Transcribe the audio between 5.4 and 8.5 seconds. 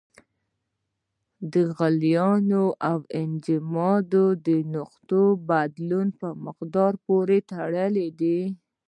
بدلون په مقدار پورې تړلی دی.